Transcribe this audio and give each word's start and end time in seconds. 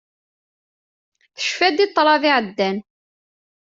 Tecfa-d 1.35 1.77
i 1.85 1.87
ṭṭrad 1.89 2.23
iɛeddan. 2.29 2.77